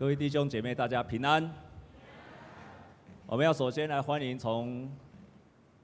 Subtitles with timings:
[0.00, 1.54] 各位弟兄姐妹，大家平安。
[3.26, 4.90] 我们要首先来欢迎从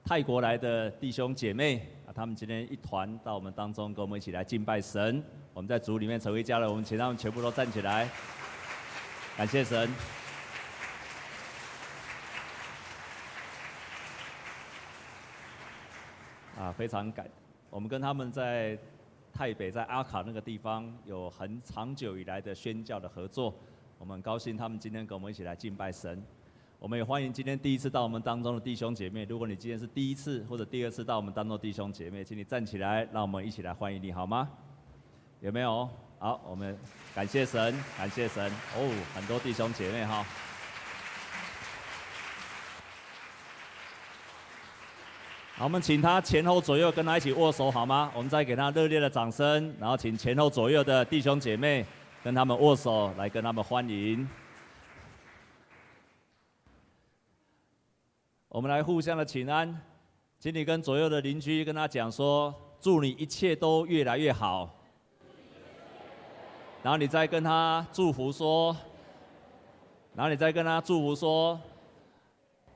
[0.03, 5.23] 泰国来的弟兄姐妹啊，他们今天一团到我们当中，跟我们一起来敬拜神。
[5.53, 8.09] 我们在主里面成为家人，我们请他们全部都站起来，
[9.37, 9.87] 感谢神。
[16.57, 17.29] 啊，非常感，
[17.69, 18.75] 我们跟他们在
[19.31, 23.53] 泰北，在阿卡那个地方有很长久以来的宣教的合作，
[23.99, 26.21] 我们很高兴他们今天跟我们一起来敬拜神。
[26.77, 29.23] 我们也欢迎今天第一次到我们当中的弟兄姐妹。
[29.23, 34.47] 如果你今天是第一次或者第二次到我们当中的弟兄姐妹，请你站起来，让我们一起来欢迎你好吗？
[35.39, 35.89] 有没有？
[36.19, 36.77] 好，我们
[37.15, 38.51] 感谢神，感谢神。
[38.75, 40.23] 哦，很多弟兄姐妹哈。
[45.55, 48.11] 好，我们请他前后左右跟他一起握手好吗？
[48.13, 51.83] 我们再给他热烈的掌声，然后请前后左右的弟兄姐妹
[52.27, 54.27] 跟他们握手，来跟他们欢迎。
[58.49, 59.81] 我们来互相的请安，
[60.37, 64.75] 请你跟左右的邻居跟他讲说，祝你一切都越来越好。
[66.83, 68.75] 然后你再跟他祝福说，
[70.13, 71.57] 然后你再跟他祝福说，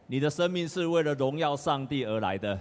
[0.08, 2.58] 你的生命是为了荣耀上帝而来的。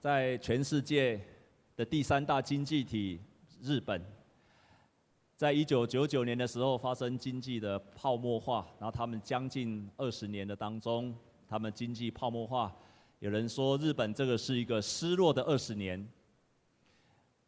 [0.00, 1.20] 在全世界
[1.76, 3.20] 的第三大经济体
[3.60, 4.02] 日本，
[5.36, 11.14] 在一九九九年的时候发生经济的泡沫化，然后他们将近二十年的当中，
[11.46, 12.74] 他们经济泡沫化。
[13.18, 16.08] 有人说日本这个是一个失落的二十年。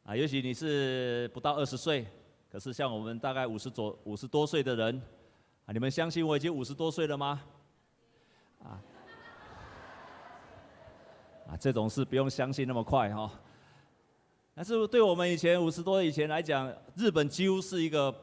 [0.03, 2.06] 啊，也许你是不到二十岁，
[2.50, 5.00] 可是像我们大概五十左五十多岁的人，
[5.64, 7.42] 啊，你们相信我已经五十多岁了吗？
[8.62, 8.78] 啊。
[11.56, 13.31] 这种事不用相信那么快哈。
[14.55, 18.14] 但是对我们以前五十多以前来讲，日本几乎是一个，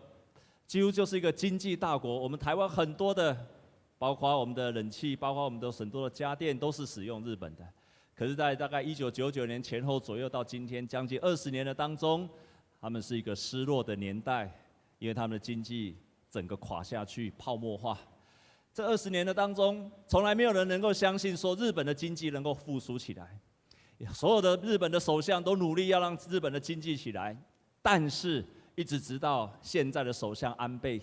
[0.68, 2.20] 几乎就是一个经济大国。
[2.20, 3.36] 我们台湾很多的，
[3.98, 7.68] 包括我们的冷气，包括我们的很多的家电，都是使用日本的。
[8.16, 12.30] 可是，在大概一九九九年前后左右到今天，将近二十年的当中，
[12.80, 14.54] 他们是一个失落的年代，
[15.00, 15.98] 因为他们的经济
[16.30, 17.98] 整个垮下去，泡沫化。
[18.80, 23.38] 这二十年的当中，从来没有人能够相信说日本的经济能够复苏起来。
[24.14, 27.36] 所有的日本的首相都努力要让日本的经济起来，
[27.82, 28.42] 但是
[28.76, 31.02] 一直直到现在的首相安倍，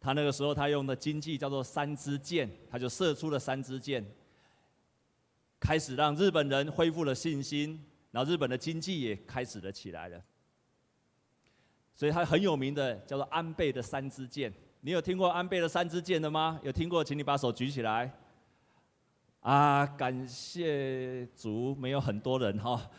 [0.00, 4.02] 他那个时候他用的经济叫做三支箭，他就射出了三支箭，
[5.60, 7.78] 开始让日本人恢复了信心，
[8.10, 10.18] 然后日本的经济也开始了起来了。
[11.94, 14.50] 所以他很有名的叫做安倍的三支箭。
[14.86, 16.60] 你有听过安倍的三支箭的吗？
[16.62, 18.12] 有听过，请你把手举起来。
[19.40, 22.90] 啊，感谢族，没有很多人哈，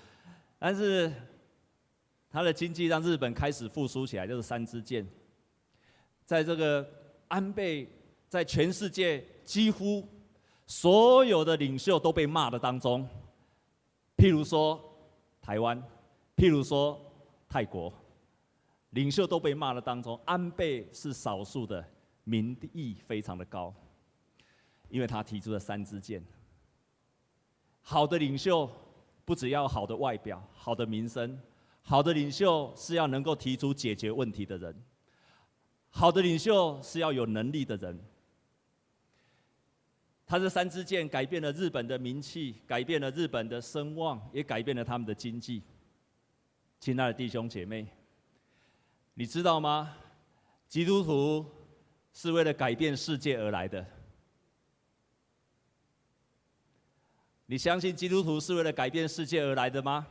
[0.57, 1.13] 但是
[2.27, 5.07] 他的经济让日本开始复苏起来，就是三支箭。
[6.25, 6.83] 在这个
[7.27, 7.87] 安倍
[8.27, 10.03] 在全世界几乎
[10.65, 13.07] 所有的领袖都被骂的当中，
[14.17, 14.83] 譬如说
[15.39, 15.79] 台湾，
[16.35, 16.99] 譬如说
[17.47, 17.93] 泰国。
[18.95, 21.85] 领袖都被骂了当中，安倍是少数的，
[22.23, 23.73] 民意非常的高，
[24.87, 26.23] 因为他提出了三支箭。
[27.81, 28.71] 好的领袖
[29.25, 31.37] 不只要好的外表、好的名声，
[31.81, 34.73] 好的领袖是要能够提出解决问题的人，
[35.89, 37.99] 好的领袖是要有能力的人。
[40.25, 45.61] 他这三支箭改变了日本的名气，改变了日本的声望，也改变了他们的经济。
[46.79, 47.85] 亲爱的弟兄姐妹。
[49.17, 49.95] 你知道吗？
[50.67, 51.45] 基督徒
[52.13, 53.85] 是为了改变世界而来的。
[57.45, 60.05] 你相信基督徒是为了改变世界而来的吗？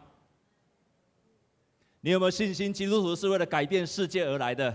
[2.01, 4.75] 你有没有信心基督徒是为了改变世界而来的？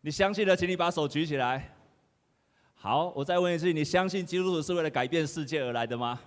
[0.00, 1.76] 你相信的，请你把手举起来。
[2.74, 6.18] 好，我再问一次，你相信基督徒是为了改变世界而来的吗？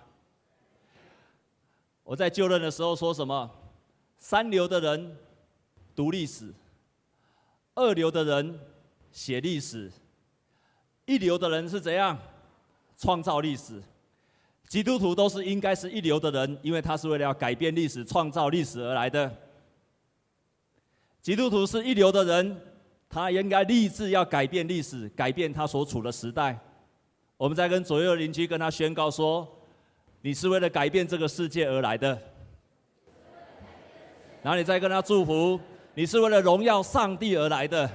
[2.03, 3.51] 我在就任的时候说什么？
[4.17, 5.15] 三流的人
[5.95, 6.53] 读历史，
[7.75, 8.59] 二流的人
[9.11, 9.91] 写历史，
[11.05, 12.17] 一流的人是怎样
[12.97, 13.81] 创造历史？
[14.67, 19.33] 基督徒都是应该是一流的人，因为他是为了要改变历史、创造历史而来的。
[21.21, 22.61] 基督徒是一流的人，
[23.07, 26.59] 他应该立志要改变历史，改变他所处的时代。
[27.37, 29.47] 我们在跟左右邻居跟他宣告说
[30.21, 32.19] ：“你是为了改变这个世界而来的。”
[34.47, 35.59] 然后你再跟他祝福，
[35.94, 37.89] 你是为了荣耀上帝而来的。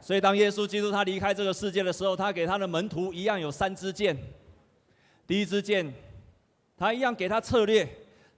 [0.00, 4.16] 所以当耶稣基督他离开这个世界的时候，他给他的门徒一样有三支箭。
[5.26, 5.92] 第一支箭，
[6.76, 7.88] 他一样给他策略，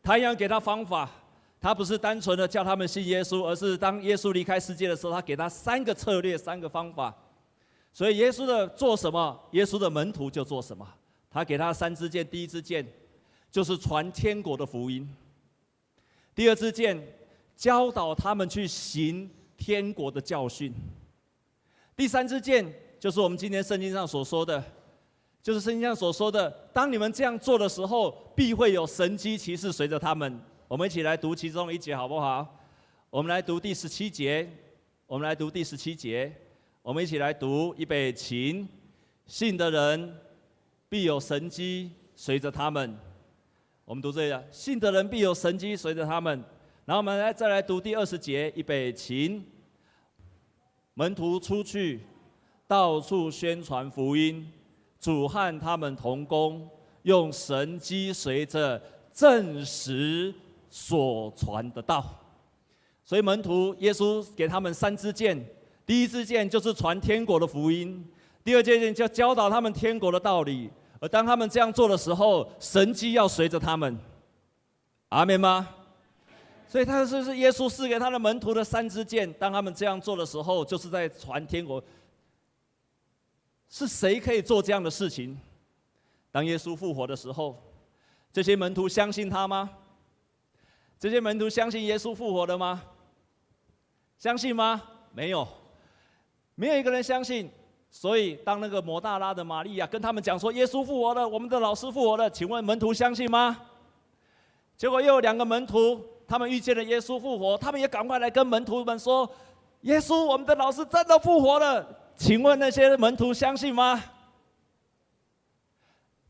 [0.03, 1.11] 他一样给他方法。
[1.61, 7.15] 他不是单纯的叫他们信耶稣，而是当耶稣离开世界的时候，他给他三个策略、三个方法。
[7.93, 10.89] 所以耶稣的做什么，耶稣的门徒就做什么。
[11.31, 12.87] 他给他三支箭，第一支箭
[13.51, 15.07] 就是传天国的福音；
[16.35, 17.01] 第二支箭
[17.55, 20.73] 教导他们去行天国的教训；
[21.97, 22.65] 第三支箭
[22.99, 24.63] 就是我们今天圣经上所说的，
[25.43, 30.41] 就是圣经上所说的，当你们这样做的时候，必会有神迹奇事随着他们。
[30.67, 32.59] 我们一起来读其中一节好不好？
[33.11, 34.49] 我们来读第十七节。
[35.07, 36.33] 我们来读第十七节。
[36.83, 38.67] 我们一起来读，预备起。
[39.27, 40.19] 信的人
[40.89, 42.99] 必有神迹随着他们。
[43.85, 46.43] 我们读这个，信的人必有神迹随着他们。
[46.85, 49.43] 然后我们来再来读第二十节，预备起。
[50.95, 52.01] 门徒出去，
[52.67, 54.51] 到处宣传福音，
[54.99, 56.69] 主和他们同工，
[57.03, 58.81] 用神迹随着
[59.13, 60.35] 证实。
[60.77, 62.05] 所传的道，
[63.05, 65.41] 所以门徒耶稣给他们三支箭，
[65.87, 68.05] 第一支箭就是传天国的福音，
[68.43, 70.69] 第二支箭就教导他们天国的道理。
[71.05, 73.95] 而当他们这样做的时候，神机要随着他们。
[75.11, 75.69] 阿门吗？
[76.67, 81.85] 所以他是是耶稣赐给他的门徒的三支箭，当他们这样做的时候，就是在传天国。
[83.69, 85.39] 是谁可以做这样的事情？
[86.33, 87.63] 当耶稣复活的时候，
[88.33, 89.71] 这些门徒相信他吗？
[90.99, 92.83] 这些门徒相信耶稣复活的吗？
[94.19, 94.83] 相信吗？
[95.13, 95.47] 没有，
[96.55, 97.51] 没有一个人相信。
[97.97, 103.57] 所以，当那个摩大拉的玛利亚跟他们讲说耶稣复活了，我们的老师复活了，请问门徒相信吗？
[104.77, 109.31] 结果又有两个门徒，他们遇见了耶稣复活，他们也赶快来跟门徒们说：
[109.83, 111.87] 耶稣，我们的老师真的复活了，
[112.17, 114.03] 请问那些门徒相信吗？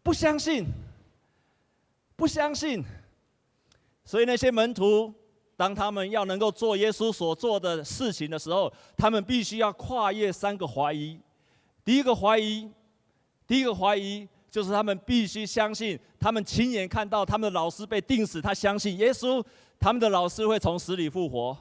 [0.02, 0.66] 不相信，
[2.14, 2.84] 不相信。
[4.04, 5.10] 所以那些门徒，
[5.56, 11.18] 当他们要能够做耶稣所做的事情的时候，他们必须要跨越三个怀疑。
[11.84, 12.70] 第一个怀疑，
[13.46, 19.44] 第一个怀疑就是他们必须相信，他们亲眼看到他们的老师被钉死，他相信耶稣，
[19.78, 21.56] 他们的老师会从死里复活。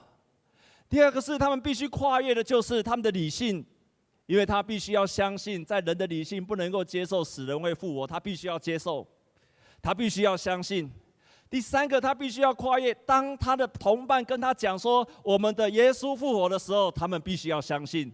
[0.89, 3.65] 第二个是他们必须跨越的，就是他们的理性，
[4.27, 9.05] 因为他必须要相信，在人的理性不能够接受死人会复活，他必须要接受，
[9.81, 10.89] 他必须要相信。
[11.49, 12.93] 第三个，他必须要跨越。
[13.05, 18.11] 当他的同伴跟他讲说我们的耶稣复活的时候，他们必须要相信。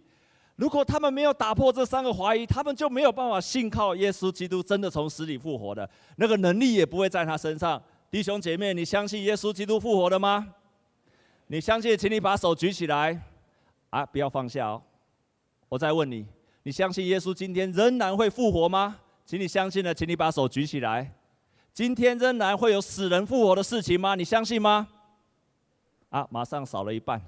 [0.60, 7.82] 如果他们没有打破这三个怀疑，他们就没有办法信靠耶稣基督真的从死里复活的那个能力，也不会在他身上。
[8.12, 10.54] 弟兄姐妹，你相信耶稣基督复活了吗？
[11.48, 13.22] 你相信，请你把手举起来。
[13.90, 14.82] 啊，不要放下哦。
[15.70, 16.26] 我再问你，
[16.64, 18.98] 你相信耶稣今天仍然会复活吗？
[19.26, 21.10] 请你相信了，请你把手举起来。
[21.74, 24.16] 今天仍然会有死人复活的事情吗？
[24.16, 24.90] 你相信吗？
[26.10, 27.22] 啊，马上少了一半。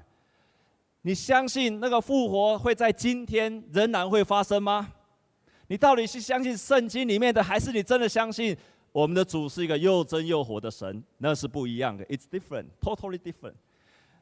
[1.02, 4.92] 你相信那个复活会在今天仍然会发生吗？
[5.68, 8.56] 你到底是相信圣经里面的，还是你真的相信
[8.92, 11.04] 我们的主是一个又真又活的神？
[11.18, 13.54] 那是不一样的，It's different, totally different。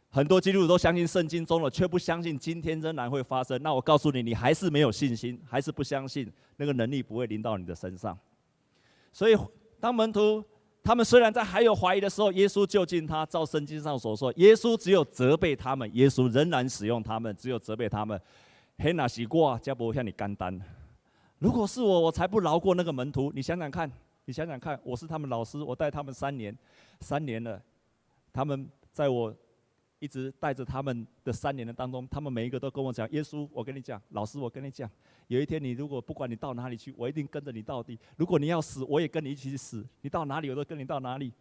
[0.10, 3.62] 很多基督徒都相信圣经中的，却不相信今天仍然会发生。
[3.62, 8.18] 那我告诉你，你还是没有信心，还是不相信那个能力不会临到你的身上。
[9.12, 9.38] 所以。
[9.81, 10.44] 当门徒
[10.83, 18.19] 他们虽然在还有怀疑的时候，耶稣就近他，照圣经上所说，耶稣只有责备他们，耶稣仍然使用他们，只有责备他们。
[18.78, 20.59] 嘿，那西过加伯向你干单。
[21.38, 23.31] 如果是我，我才不饶过那个门徒。
[23.36, 23.92] 你想想看，
[24.26, 26.57] 你想想看，我是他们老师，我带他们三年，
[27.02, 27.62] 三年了，
[28.33, 29.33] 他们在我。
[29.99, 34.89] 一直带着他们的三年的当中，他们每一个都跟我讲：“耶稣，我跟你讲，老师，我跟你讲，
[35.27, 37.99] 有一天你如果不管你到哪里去，我一定跟着你到底。
[38.15, 39.85] 如果你要死，我也跟你一起去死。
[40.01, 41.31] 你到哪里，我都跟你到哪里。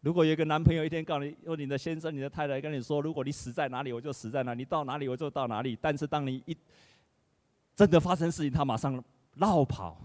[0.00, 5.76] 如果有一个男朋友一天告诉你，有你的先生、你的太太跟你说，如果你死在哪里，我就死在哪里；到哪里，我就到哪里。
[5.80, 6.56] 但是当你一
[7.74, 9.02] 真的发生事情，他马上
[9.34, 10.00] 绕跑。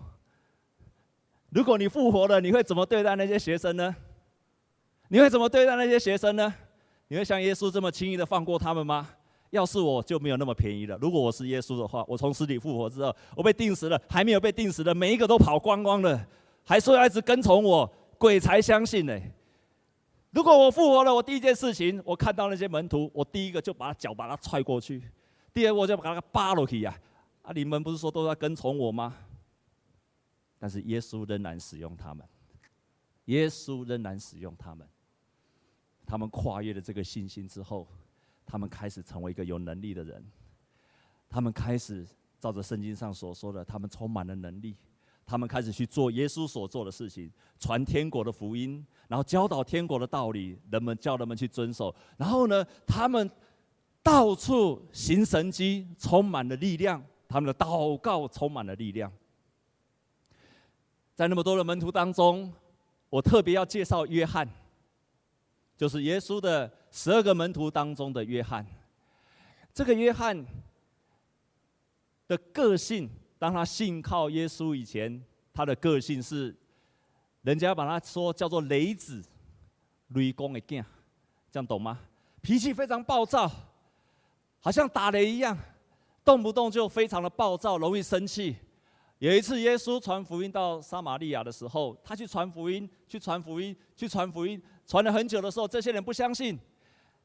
[1.49, 3.95] 如果你复活了，你会怎么对待那些学生呢？
[5.13, 6.51] 你会怎么对待那些学生呢？
[7.07, 9.07] 你会像耶稣这么轻易的放过他们吗？
[9.51, 10.97] 要是我就没有那么便宜了。
[10.99, 16.27] 如果我是耶稣的话，我从死里复活之后，我被钉死了，还没有被钉死的每一个都跑光光了，
[16.63, 19.15] 还说要一直跟从我，鬼才相信呢。
[20.31, 24.99] 如果我复活了，我第一件事情，我看到那些门徒，我第一个就把他脚把他踹过去，
[25.53, 26.99] 第二我就把他扒落去呀。
[27.43, 29.15] 啊，你们不是说都在跟从我吗？
[30.57, 32.27] 但是耶稣仍然使用他们，
[33.25, 34.87] 耶稣仍然使用他们。
[36.13, 37.87] 他们跨越了这个信心之后，
[38.45, 40.23] 他们开始成为一个有能力的人。
[41.27, 42.05] 他们开始
[42.39, 44.75] 照着圣经上所说的，他们充满了能力，
[45.25, 51.91] 他们开始去做耶稣所做的事情，传天国的福音，然后教导天国的道理，人们叫人们去遵守。
[52.15, 53.27] 然后呢，他们
[54.03, 59.11] 到处行神迹，充满了力量，他们的祷告充满了力量。
[61.15, 62.53] 在那么多的门徒当中，
[63.09, 64.47] 我特别要介绍约翰，
[65.83, 68.65] 就是耶稣的十二个门徒当中的约翰。
[69.73, 70.45] 这个约翰
[72.25, 75.21] 的个性，当他信靠耶稣以前，
[75.53, 76.55] 他的个性是，
[77.41, 79.21] 人家把他说叫做雷子，
[80.13, 80.85] 雷公的囝，
[81.51, 81.99] 这样懂吗？
[82.41, 83.51] 脾气非常暴躁，
[84.61, 85.57] 好像打雷一样，
[86.23, 88.55] 动不动就非常的暴躁，容易生气。
[89.23, 96.59] 有一次，耶稣传福音到撒玛利亚的时候，他去传福音，去传福音，去传福音，传了很久的时候，这些人不相信。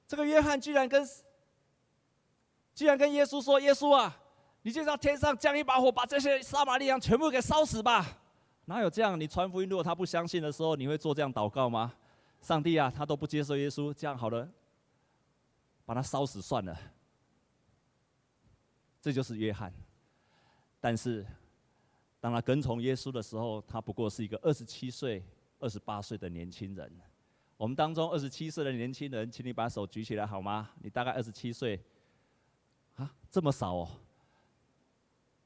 [0.06, 1.04] 这个约翰居然跟
[2.72, 4.16] 居然跟耶稣说：“耶稣啊，
[4.62, 8.20] 你就让天上降一把火，把这些撒玛利亚全部给烧死吧！”
[8.66, 9.18] 哪有这样？
[9.18, 11.92] 你传福音，如果他不相信的时候，你会做这样祷告吗？
[12.40, 14.48] 上帝啊，他都不接受耶稣，这样好了，
[15.84, 16.78] 把他烧死算了。
[19.00, 19.74] 这就是约翰，
[20.78, 21.26] 但是。
[22.20, 25.24] 当他跟从耶稣的时候，他不过是一个二十七岁、
[25.60, 26.90] 二十八岁的年轻人。
[27.56, 30.70] 我们当中二十七岁的年轻人，请你把手举起来好吗？
[30.80, 31.80] 你大概二十七岁，
[32.96, 33.88] 啊，这么少哦？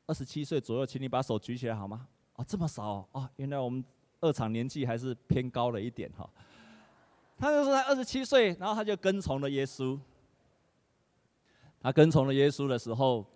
[0.07, 2.09] 二十七岁左右，请你把手举起来好吗？
[2.35, 3.09] 啊，这么少哦？
[3.13, 3.85] 啊，原来我们
[4.21, 6.29] 二场年纪还是偏高了一点哈。
[7.37, 9.99] 他就说他二十七岁，然后他就跟从了耶稣。
[11.83, 13.27] 他跟从了耶稣的时候，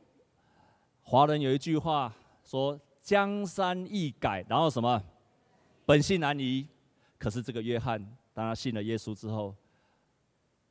[1.03, 2.81] 华人有一句话说。
[3.07, 5.01] 江山易改，然后什么？
[5.87, 6.67] 本性难移。
[7.17, 9.55] 可是这个约翰，当他信了耶稣之后，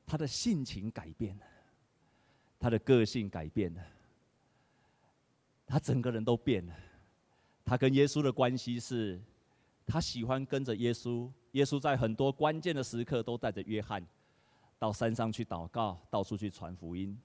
[0.06, 1.46] 他的性情改变了，
[2.60, 3.82] 他的个性改变了，
[5.66, 6.74] 他整个人都变了。
[7.64, 9.18] 他跟耶稣的关系是，
[9.88, 11.32] 他喜欢跟着耶稣。
[11.54, 14.06] 耶稣在很多关键的时刻都带着约翰
[14.78, 17.18] 到山上去祷告，到处去传福音。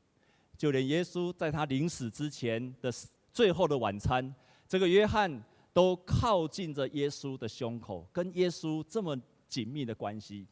[0.57, 2.93] 就连耶稣在他临死之前的
[3.33, 4.33] 最后的晚餐。
[4.71, 10.47] 这个约翰都靠近着耶稣的胸口，跟耶稣这么紧密的关系。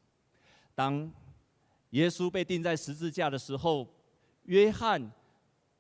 [0.74, 1.08] 当
[1.90, 3.86] 耶稣被钉在十字架的时候，
[4.46, 5.08] 约翰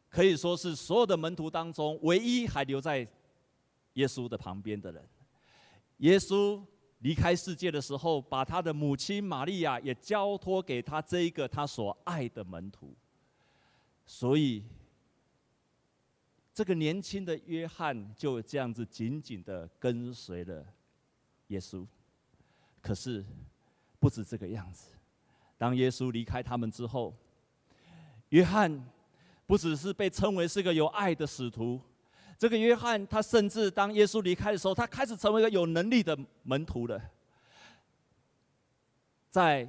[0.08, 3.04] 可以说是所有的门徒当中唯一还留在
[3.94, 5.04] 耶稣的旁边的人。
[5.96, 6.62] 耶稣
[7.00, 12.94] 离开世界的时候，把他的母亲玛利亚也交托给他这一个他所爱的门徒。
[14.06, 14.62] 所以。
[16.58, 20.66] 这个年轻的约翰就这样子紧紧的跟随了
[21.46, 21.86] 耶稣。
[22.82, 23.24] 可是
[24.00, 24.90] 不止这个样子，
[25.56, 27.14] 当耶稣离开他们之后，
[28.30, 28.84] 约翰
[29.46, 31.80] 不只是被称为是个有爱的使徒，
[32.36, 37.00] 这个约翰他甚至当耶稣离开的时候，他开始成为一个有能力的门徒了。
[39.30, 39.64] 在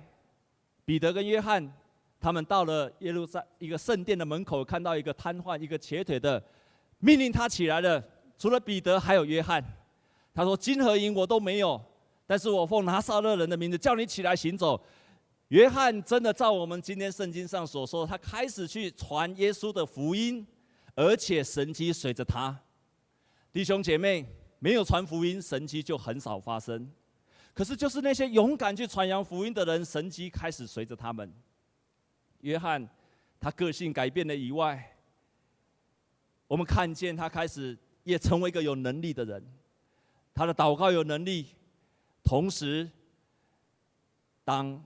[0.85, 1.71] 彼得跟约翰
[2.19, 6.43] 他们到了耶路撒一个圣殿的门口，看到一个瘫痪、一个瘸腿的。
[6.99, 8.03] 命令他起来了，
[8.37, 9.63] 除了彼得还有约翰。
[10.33, 11.81] 他说：“金和银我都没有，
[12.25, 14.81] 但是我奉拿撒勒人的名字叫你起来行走。”
[15.49, 20.45] 约翰真的照我们今天圣经上所说，他开始去传耶稣的福音，
[20.93, 22.55] 而且神迹随着他。
[23.51, 24.25] 弟兄姐妹，
[24.59, 26.89] 没有传福音，神迹就很少发生。
[27.53, 31.33] 可是就是那些勇敢去传扬福音的人，神迹开始随着他们。
[32.41, 32.87] 约翰，
[33.39, 34.95] 他个性改变了以外。
[36.49, 39.41] 我们看见他开始也成为一个有能力的人，
[40.33, 41.45] 他的祷告有能力。
[42.23, 42.89] 同时，
[44.43, 44.83] 当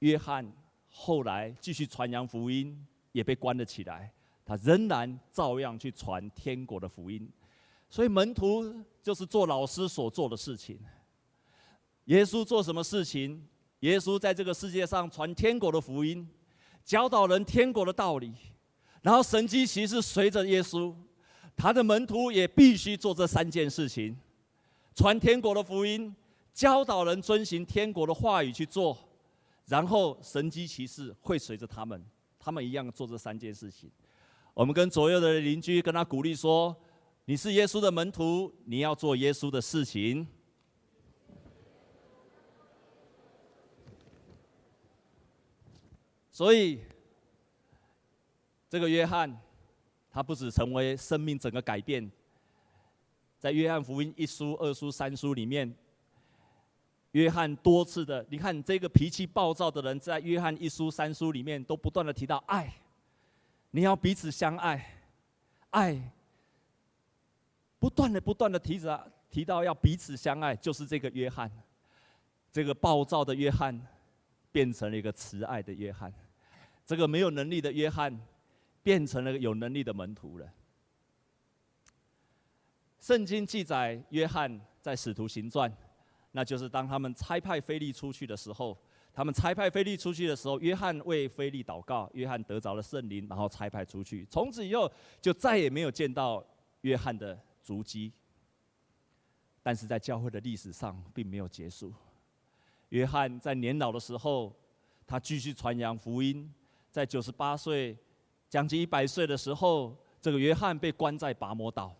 [0.00, 0.44] 约翰
[0.90, 4.12] 后来继续传扬福音，也被关了起来，
[4.44, 7.30] 他仍然照样去传天国的福音。
[7.88, 10.80] 所以门徒就是做老师所做的事情。
[12.06, 13.46] 耶稣做什么事情？
[13.80, 16.28] 耶稣在这个世界上传天国的福音，
[16.84, 18.34] 教导人天国的道理。
[19.00, 20.92] 然后神迹其实随着耶稣，
[21.56, 24.16] 他的门徒也必须做这三件事情：
[24.94, 26.14] 传天国的福音，
[26.52, 28.98] 教导人遵行天国的话语去做，
[29.66, 32.04] 然后神迹奇事会随着他们，
[32.40, 33.88] 他们一样做这三件事情。
[34.52, 36.76] 我们跟左右的邻居跟他鼓励说
[37.26, 40.26] ：“你是耶稣的门徒，你要做耶稣的事情。”
[46.32, 46.80] 所以。
[48.68, 49.34] 这个约翰，
[50.10, 52.10] 他不止成为生命整个改变，
[53.38, 55.74] 在约翰福音一书、二书、三书里面，
[57.12, 62.72] 约翰多次的，你看这个脾气暴躁的人，在约翰一书、三书里面都不断的提到爱，
[63.70, 65.02] 你要彼此相爱，
[65.70, 66.12] 爱，
[67.78, 71.50] 不断的不断的提着提到要彼此相爱，就是这个约翰，
[72.52, 73.80] 这个暴躁的约翰，
[74.52, 76.12] 变成了一个慈爱的约翰，
[76.84, 78.18] 这个没有能力的约翰，
[78.88, 80.50] 变成了有能力的门徒了。
[82.98, 85.70] 圣经记载，约翰在使徒行传，
[86.32, 88.74] 那就是当他们差派腓力出去的时候，
[89.12, 94.90] 他们差派腓力出去的时候，约翰为腓力祷告，约翰得着了圣灵，然后差派出去，从此以后
[95.20, 96.42] 就再也没有见到
[96.80, 98.10] 约翰的足迹。
[99.62, 101.92] 但是在教会的历史上，并没有结束。
[102.88, 104.56] 约翰在年老的时候，
[105.06, 106.50] 他继续传扬福音，
[106.90, 107.94] 在九十八岁，
[108.48, 111.94] 将近一百岁的时候，这个约翰被关在拔摩岛。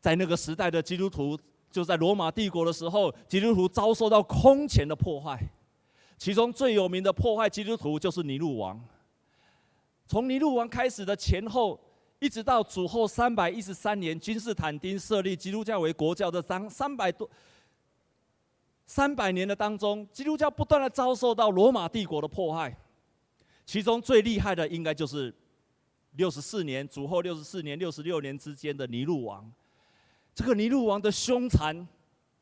[0.00, 1.38] 在那个时代的基督徒，
[1.70, 5.38] 就在罗马帝国的时候，基督徒遭受到空前的破坏。
[6.16, 8.80] 其中最有名的破坏基督徒就是尼禄王。
[10.06, 11.78] 从尼禄王开始的前后，
[12.18, 17.28] 一直到主后三百一十三年，君士坦丁设立基督教为国教的三三百多
[18.86, 22.76] 三百年的当中，基督教不断的遭受到罗马帝国的迫害。
[23.64, 25.32] 其中最厉害的，应该就是
[26.12, 29.50] 六十四年主后六十四年、六十六年之间的尼禄王。
[30.34, 31.86] 这个尼禄王的凶残，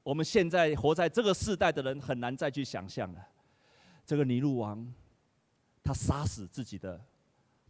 [0.03, 3.27] 我们现在活在这个世代的人很难再去想象了。
[4.07, 4.93] 这个尼禄王，
[5.83, 7.01] 他杀死自己的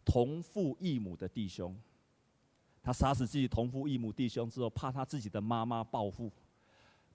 [0.04, 1.76] 同父异母的弟兄，
[2.82, 6.30] 他杀死自己同父异母弟兄之后，怕他自己的妈妈报复，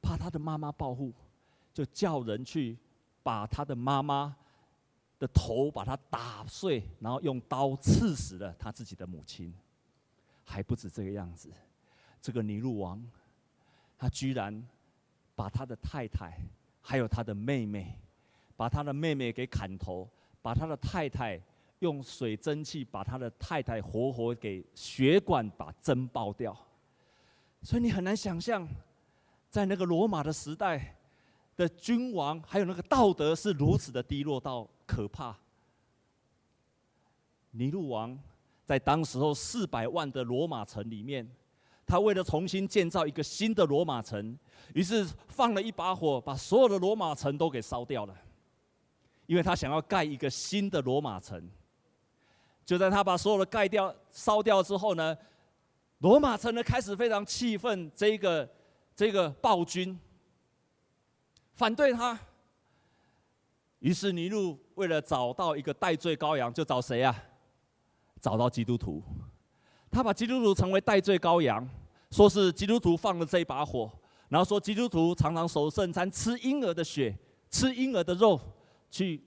[0.01, 1.13] 怕他的妈妈报复，
[1.73, 2.77] 就叫人去
[3.21, 4.35] 把他的妈妈
[5.23, 9.53] 的头把他打碎，然后用刀刺死了他自己的母亲。
[10.45, 11.49] 还不止这个样子。
[12.21, 13.01] 这个尼禄王，
[13.97, 14.67] 他居然
[15.35, 16.37] 把他的太太，
[16.81, 17.97] 还有他的妹妹，
[18.57, 20.05] 把他的妹妹给砍头，
[20.41, 21.39] 把他的太太
[21.79, 26.53] 用水蒸气把他的太太活活给血管把针爆掉。
[27.61, 28.67] 所以你很难想象，
[29.49, 30.92] 在那个罗马的时代
[31.55, 35.35] 的君王，还有那个道德是如此的低落到可怕。
[37.51, 38.17] 尼禄王
[38.65, 41.29] 在当时候四百万的罗马城里面。
[41.85, 44.39] 他为了重新建造一个新的罗马城，
[44.73, 48.15] 于是放了一把火，把所有的罗马城都给烧掉了。
[49.25, 51.45] 因为他想要盖一个新的罗马城。
[52.65, 55.15] 就在他把所有的盖掉、烧掉之后呢，
[55.99, 58.49] 罗马城呢开始非常气愤这个
[58.95, 59.99] 这个暴君，
[61.53, 62.19] 反对他。
[63.79, 67.15] 于是尼禄为了找到一个代罪羔羊，就找谁啊？
[68.21, 69.03] 找到基督徒。
[69.91, 71.67] 他把基督徒成为代罪羔羊，
[72.09, 73.91] 说是基督徒放了这一把火，
[74.29, 77.13] 然后说基督徒常常守圣餐，吃婴儿的血，
[77.49, 78.39] 吃婴儿的肉，
[78.89, 79.21] 去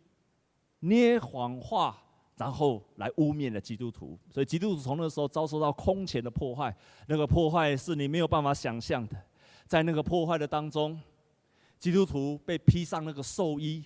[0.80, 1.96] 捏谎话，
[2.36, 4.18] 然后来污蔑了基督徒。
[4.30, 6.74] 所以基督徒从那时候遭受到空前的破坏，
[7.06, 9.16] 那个破坏是你没有办法想象的。
[9.66, 10.98] 在那个破坏的当中，
[11.86, 13.84] 基督徒被披上那个兽衣，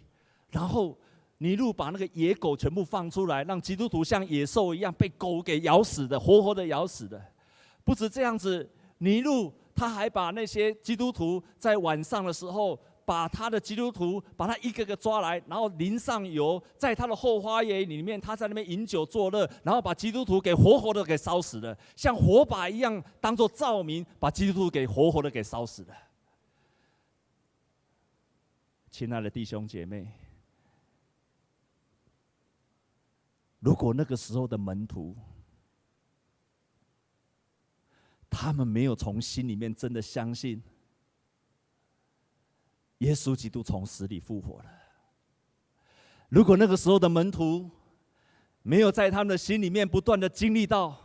[0.50, 0.96] 然后。
[1.42, 7.18] 尼禄把那个野狗全部放出来，让基督徒像野兽一样被狗给咬死的，活活的咬死的。
[7.82, 25.94] 不止这样子，尼禄他还把那些基督徒在晚上的时候，把他的基督徒把他一个个抓来，然后淋上油，在他的后花园里面，他在那边饮酒作乐，然后把基督徒给活活的给烧死了，像火把一样当做照明，把基督徒给活活的给烧死了。
[28.90, 30.12] 亲爱的弟兄姐妹。
[33.61, 35.16] 如果那个时候的门徒，
[38.29, 40.62] 他们没有从心里面真的相信
[42.98, 44.70] 耶稣基督从死里复活了；
[46.29, 47.70] 如果那个时候的门徒
[48.62, 50.98] 没有在他们的心里面不断的经历到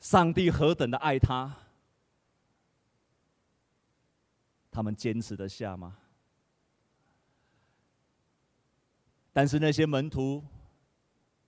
[0.00, 1.59] 上帝何等的爱他，
[4.80, 5.94] 他们坚持得下吗？
[9.30, 10.42] 但是那些门徒，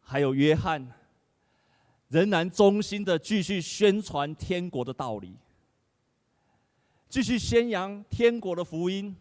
[0.03, 0.87] 还有约翰，
[2.09, 5.35] 仍然忠心的继续宣传天国的道理，
[7.09, 9.17] 继续宣扬天国的福音，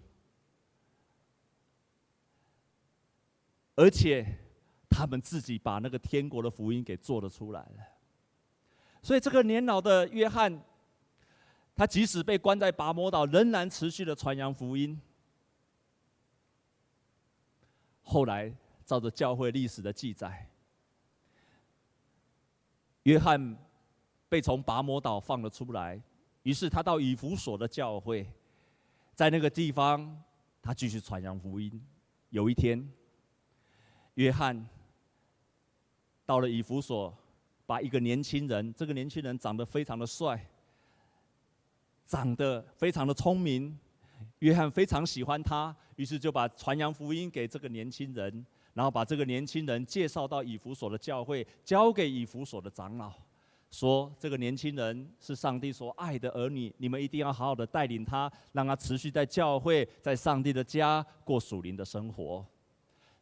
[3.76, 4.40] 而且
[4.90, 7.78] 他们自己把那个天国的福音给做了出来了。
[9.02, 10.62] 所以这个年老的约翰，
[11.82, 15.02] 他即使被关在拔摩岛，仍然持续的传扬福音。
[18.04, 20.48] 后来，照着教会历史的记载，
[23.02, 23.58] 约翰
[24.30, 26.00] 被从拔摩岛放了出来，
[26.44, 28.32] 于是他到以弗所的教会，
[29.16, 30.22] 在那个地方，
[30.62, 31.84] 他继续传扬福音。
[32.30, 32.88] 有一天，
[34.14, 34.70] 约翰
[36.28, 37.12] 到了以弗所，
[37.66, 40.48] 把一个年轻人，这个年轻人长得非常的帅，
[42.12, 43.80] 长得非常的聪明，
[44.40, 53.14] 约翰非常喜欢他，于是就把传扬福音给这个年轻人，然后把这个年轻人介绍到以弗所的教会，交给以弗所的长老。
[53.70, 62.46] 说这个年轻人是上帝所爱的儿女，你们一定要好好的带领他，让他持续在教会，在上帝的家过属灵的生活。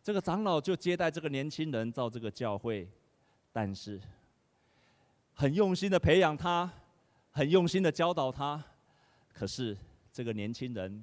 [0.02, 2.90] 这个长老就接待这个年轻人到这个教会，
[3.54, 4.02] 但是
[5.36, 6.68] 很用心的培养他，
[7.30, 8.66] 很用心的教导他，
[9.40, 9.78] 可是
[10.12, 11.02] 这个年轻人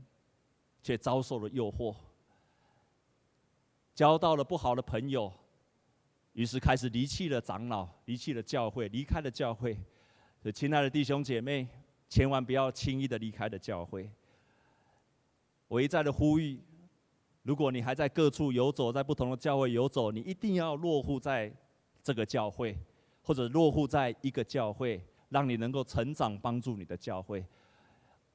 [0.83, 1.97] 却遭受了诱惑，
[3.95, 5.33] 交到了不好的朋友。
[6.35, 9.73] 于是开始离弃了长老，离弃了教会，离开了教会。
[10.39, 11.67] 所以，亲爱的弟兄姐妹，
[12.11, 14.11] 千万不要轻易的离开了教会。
[15.67, 16.61] 我一再的呼吁，
[17.43, 21.51] 如果你还在各处游走，在不同的教会游走，你一定要落户在
[22.03, 22.77] 这个教会，
[23.23, 27.43] 或者落户在一个教会，让你能够成长，帮助你的教会。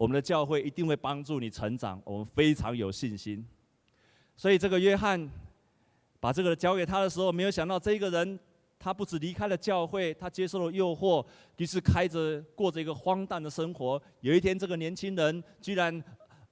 [0.02, 3.46] 我们的教会一定会帮助你成长，我们非常有信心。
[4.36, 5.30] 所以，这个约翰。
[6.20, 8.40] 把这个交给他的时候，没有想到这个人，
[8.78, 11.26] 他不止离开了教会，他接受了诱惑，
[11.58, 14.00] 于是开着过着一个荒诞的生活。
[14.20, 15.92] 有一天，这个年轻人居然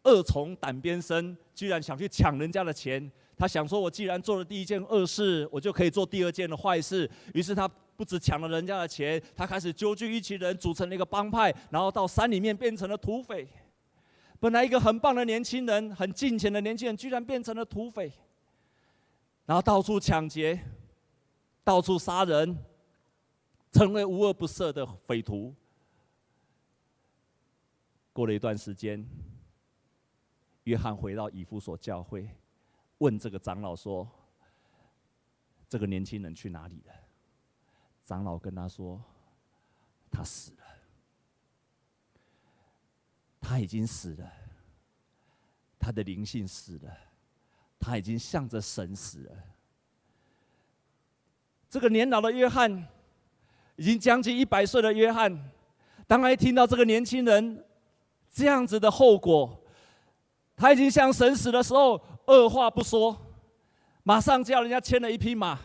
[0.05, 3.11] 恶从胆边生，居然想去抢人家的钱。
[3.37, 13.45] 他想说：“我既然做了第一件恶事，我就可以做第二件的坏事。”于是他不止抢了人家的钱，他开始揪聚一群人，组成了一个帮派，然后到山里面变成了土匪。
[14.39, 18.09] 本来一个很棒的年轻人，很进钱的年轻人，居然变成了土匪。
[19.45, 20.57] 然后到处抢劫，
[21.61, 22.57] 到处杀人，
[23.73, 25.53] 成为无恶不赦的匪徒。
[28.13, 29.05] 过了一段时间，
[30.63, 32.29] 约翰回到以弗所教会，
[32.99, 34.09] 问这个长老说
[35.67, 36.93] ：“这个年轻人去哪里了？”
[38.09, 38.99] 长老跟他说
[40.09, 40.63] ：“他死了，
[43.39, 44.31] 他已经死了，
[45.77, 46.91] 他的灵性死了。”
[47.79, 49.31] 他已经向着神死了。
[51.69, 52.87] 这个年老的约翰，
[53.75, 55.51] 已经将近一百岁的约翰，
[56.07, 57.63] 当他听到这个年轻人
[58.33, 59.63] 这样子的后果，
[60.57, 63.15] 他已经向神死的时候，二话不说，
[64.01, 65.59] 马上叫人家牵了一匹马，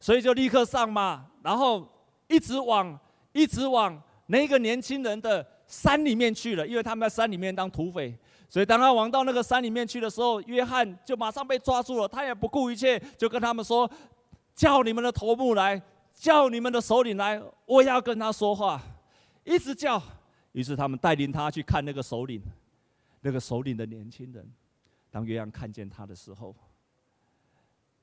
[0.00, 1.86] 所以就立刻上马，然后
[2.28, 2.98] 一直往
[3.32, 8.16] 一直往那个年轻人的山里面去了，因为他们在山里面当土匪。
[8.50, 12.08] 所以，当他往到那个山里面去的时候，约翰就马上被抓住了。
[12.08, 13.90] 他也不顾一切，就跟他们说
[14.56, 15.82] ：“叫你们的头目来，
[16.14, 18.80] 叫你们的首领来，我要跟他说话。”
[19.44, 20.02] 一直叫。
[20.52, 22.42] 于是他们带领他去看那个首领，
[23.20, 24.50] 那个首领的年轻人。
[25.10, 26.56] 当约翰看见他的时候，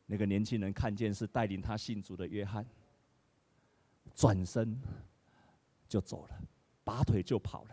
[0.05, 2.65] 那个年轻人看见是带领他信主的约翰，
[4.13, 4.79] 转身
[5.87, 6.39] 就走了，
[6.83, 7.71] 拔腿就跑了。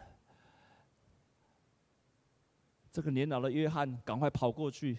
[2.91, 4.99] 这个年老的约翰赶快跑过去，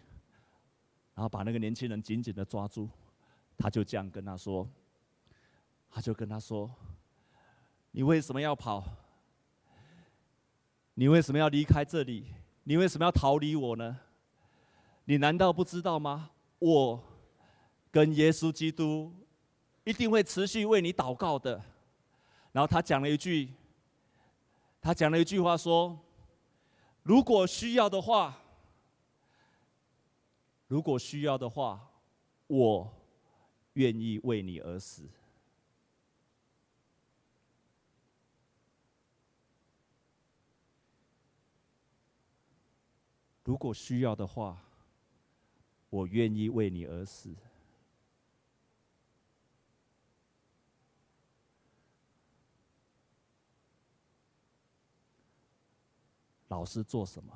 [1.15, 2.89] 然后把那个年轻人紧紧的抓住，
[3.57, 4.67] 他就这样跟他说
[5.89, 6.73] ：“他就跟他说，
[7.91, 8.83] 你为什么要跑？
[10.95, 12.33] 你为什么要离开这里？
[12.63, 13.99] 你为什么要逃离我呢？
[15.05, 16.31] 你难道不知道吗？
[16.59, 17.03] 我
[17.93, 19.13] 跟耶稣基督
[19.85, 21.63] 一定会持续为你祷告的。”
[22.51, 23.53] 然后他讲了一句，
[24.81, 25.97] 他讲了一句话说。
[27.05, 28.39] 如果需要的话，
[30.67, 31.85] 如果需要的话，
[32.47, 32.93] 我
[33.73, 35.03] 愿意为你而死。
[43.43, 44.63] 如果需要的话，
[45.89, 47.35] 我愿意为你而死。
[56.53, 57.33] 老师做什么，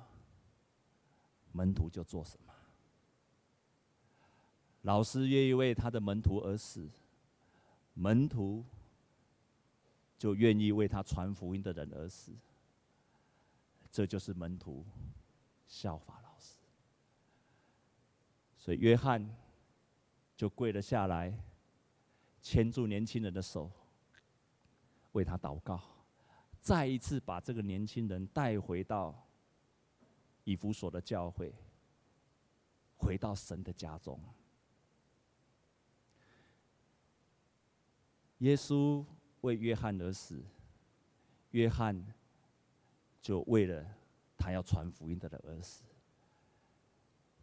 [1.51, 2.53] 门徒就做什么。
[4.83, 6.87] 老师愿意为他的门徒而死，
[7.95, 8.63] 门徒
[10.19, 12.31] 就愿意为他传福音的人而死。
[13.91, 14.85] 这就是门徒
[15.65, 16.59] 效法老师。
[18.55, 19.35] 所以约翰
[20.35, 21.35] 就跪了下来，
[22.43, 23.71] 牵住年轻人的手，
[25.13, 25.81] 为他祷告。
[26.67, 29.15] 再一次把这个年轻人带回到
[30.43, 31.55] 以弗所的教会，
[32.97, 34.19] 回到神的家中。
[38.39, 39.05] 耶稣
[39.39, 40.43] 为约翰而死，
[41.51, 42.05] 约翰
[43.21, 43.89] 就为了
[44.37, 45.85] 他要传福音的人而死。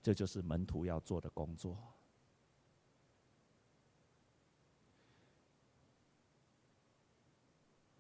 [0.03, 1.94] 这就是门徒要做的工作。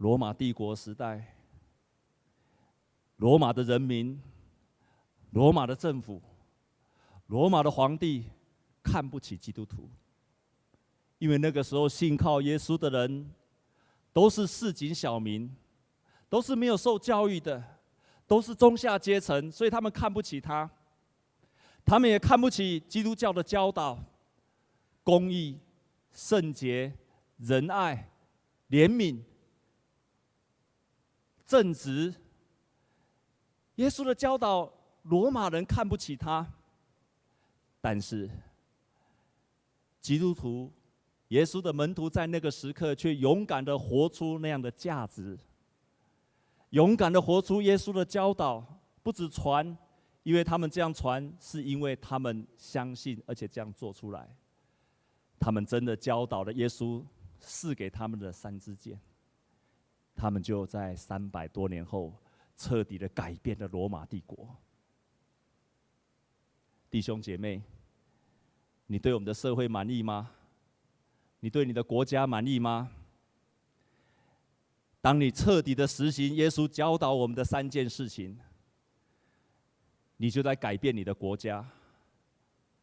[0.05, 1.35] 罗马帝国时代，
[3.17, 4.21] 罗马的人民、
[5.31, 6.21] 罗马的政府、
[7.29, 8.27] 罗马的皇帝
[8.83, 9.89] 看不起基督徒，
[11.17, 13.31] 因为那个时候信靠耶稣的人
[14.13, 15.51] 都是市井小民，
[16.29, 17.65] 都是没有受教育的，
[18.27, 20.71] 都是中下阶层，所以他们看不起他。
[21.83, 23.99] 他们也看不起基督教的教导，
[25.03, 25.59] 公义、
[26.13, 26.93] 圣洁、
[27.39, 28.11] 仁爱、
[28.69, 29.23] 怜悯、
[31.47, 32.15] 正直。
[33.77, 36.47] 耶稣的教导，罗马人看不起他，
[37.81, 38.31] 但是
[40.01, 40.73] 基督徒、
[41.29, 45.39] 耶稣的门徒在那个时刻却勇敢的活出那样的价值，
[46.71, 48.65] 勇敢的活出耶稣的教导，
[49.03, 49.77] 不止传。
[50.23, 54.27] 因为他们这样传，是因为他们相信，而且这样做出来。
[55.39, 57.05] 他们真的教导了耶稣
[57.39, 58.99] 赐给他们的三支箭，
[60.15, 62.13] 他们就在三百多年后
[62.57, 64.57] 彻底的改变了罗马帝国。
[66.91, 67.63] 弟兄姐妹，
[68.87, 70.31] 你对我们的社会满意吗？
[71.41, 72.91] 你对你的国家满意吗？
[75.01, 78.39] 当你彻底的实行耶稣教导我们的三件事情。
[80.17, 81.69] 你就在改变你的国家，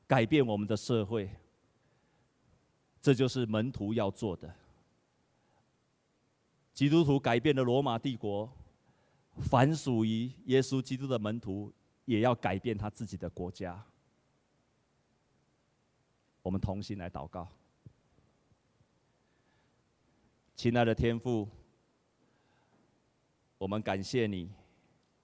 [0.06, 1.30] 改变我们的社会。
[3.02, 4.54] 这就是门徒要做的。
[6.74, 8.50] 基督徒改变了罗马帝国，
[9.42, 11.72] 凡属于耶稣基督的门徒，
[12.06, 13.84] 也要改变他自己的国家。
[16.42, 17.48] 我们同心来祷告。
[20.56, 21.48] 亲爱的天父，
[23.58, 24.50] 我们感谢你。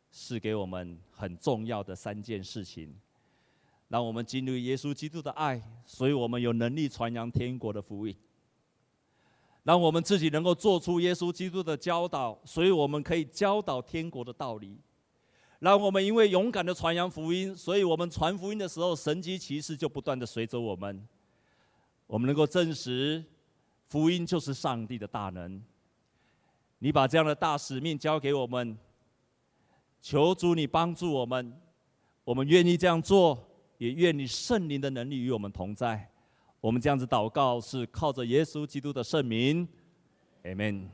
[0.10, 2.96] 是给我们很重要的三件事情，
[3.90, 8.16] 让我们进入耶稣基督的爱，所以我们有能力传扬天国的福音；
[9.68, 14.78] 让我们自己能够做出耶稣基督的教导，所以我们可以教导天国的道理；
[15.60, 21.06] 让我们因为勇敢的传扬福音，所以我们传福音的时候，神迹奇事就不断的随着我们。
[22.06, 23.22] 我们能够证实
[23.90, 25.62] 福音就是上帝的大能。
[26.80, 28.78] 你把这样的大使命交给我们。
[30.02, 31.54] 求主你帮助我们，
[32.24, 33.46] 我们愿意这样做，
[33.80, 36.10] 也愿你圣灵的能力与我们同在。
[36.60, 39.67] 我们这样子祷告，是靠着耶稣基督的圣名
[40.43, 40.88] ，Amen。